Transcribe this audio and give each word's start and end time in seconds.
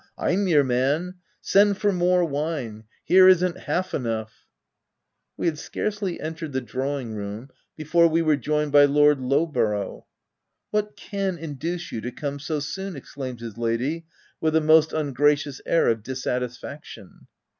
u 0.17 0.23
Vm 0.25 0.49
your 0.49 0.63
man! 0.63 1.13
Send 1.41 1.77
for 1.77 1.91
more 1.93 2.25
wine: 2.25 2.85
here 3.03 3.27
isn't 3.27 3.55
half 3.55 3.93
enough 3.93 4.29
V 4.31 4.33
s 4.33 4.41
We 5.37 5.45
had 5.45 5.59
scarcely 5.59 6.19
entered 6.19 6.53
the 6.53 6.59
drawing 6.61 7.13
room 7.13 7.49
before 7.77 8.07
we 8.07 8.23
were 8.23 8.35
joined 8.35 8.71
by 8.71 8.85
Lord 8.85 9.19
Lowborough. 9.19 10.01
C( 10.01 10.05
What 10.71 10.95
can 10.97 11.37
induce 11.37 11.91
you 11.91 12.01
to 12.01 12.11
come 12.11 12.39
so 12.39 12.59
soon?" 12.59 12.95
exclaimed 12.95 13.41
his 13.41 13.59
lady, 13.59 14.07
with 14.39 14.55
a 14.55 14.61
most 14.61 14.91
ungracious 14.91 15.61
air 15.67 15.87
of 15.87 16.01
dissatisfaction. 16.01 17.27